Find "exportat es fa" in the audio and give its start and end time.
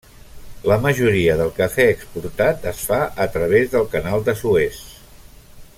1.97-2.99